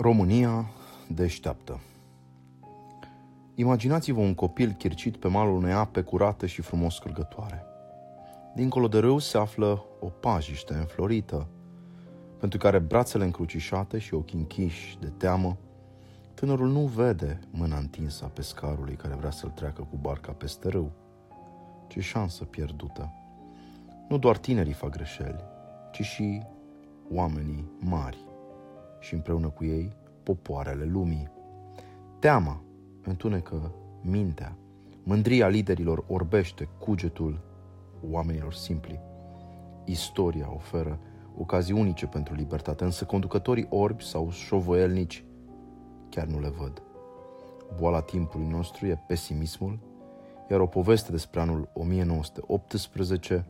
[0.00, 0.70] România
[1.08, 1.80] deșteaptă
[3.54, 7.64] Imaginați-vă un copil chircit pe malul unei ape curate și frumos scurgătoare.
[8.54, 11.46] Dincolo de râu se află o pajiște înflorită,
[12.38, 15.56] pentru care brațele încrucișate și ochii închiși de teamă,
[16.34, 20.92] tânărul nu vede mâna întinsă a pescarului care vrea să-l treacă cu barca peste râu.
[21.88, 23.12] Ce șansă pierdută!
[24.08, 25.44] Nu doar tinerii fac greșeli,
[25.92, 26.42] ci și
[27.10, 28.27] oamenii mari
[29.08, 31.28] și împreună cu ei popoarele lumii.
[32.18, 32.62] Teama
[33.02, 33.72] întunecă
[34.02, 34.56] mintea,
[35.02, 37.40] mândria liderilor orbește cugetul
[38.10, 39.00] oamenilor simpli.
[39.84, 40.98] Istoria oferă
[41.38, 45.24] ocazii unice pentru libertate, însă conducătorii orbi sau șovoielnici
[46.08, 46.82] chiar nu le văd.
[47.76, 49.78] Boala timpului nostru e pesimismul,
[50.50, 53.46] iar o poveste despre anul 1918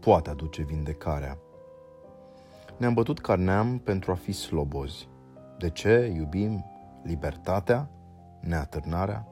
[0.00, 1.38] poate aduce vindecarea.
[2.76, 5.08] Ne-am bătut ca neam pentru a fi slobozi.
[5.58, 6.64] De ce iubim
[7.02, 7.88] libertatea,
[8.40, 9.26] neatârnarea?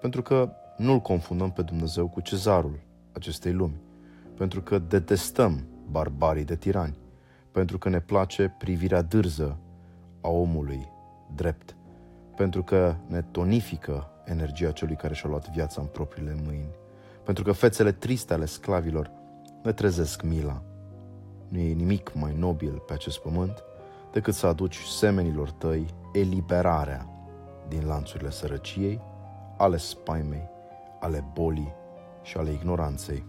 [0.00, 2.80] Pentru că nu-L confundăm pe Dumnezeu cu cezarul
[3.12, 3.80] acestei lumi,
[4.36, 6.98] pentru că detestăm barbarii de tirani,
[7.50, 9.58] pentru că ne place privirea dârză
[10.20, 10.92] a omului
[11.34, 11.76] drept,
[12.36, 16.74] pentru că ne tonifică energia celui care și-a luat viața în propriile mâini,
[17.24, 19.10] pentru că fețele triste ale sclavilor
[19.62, 20.62] ne trezesc mila.
[21.48, 23.62] Nu e nimic mai nobil pe acest pământ
[24.12, 27.08] decât să aduci semenilor tăi eliberarea
[27.68, 29.00] din lanțurile sărăciei,
[29.56, 30.48] ale spaimei,
[31.00, 31.74] ale bolii
[32.22, 33.24] și ale ignoranței.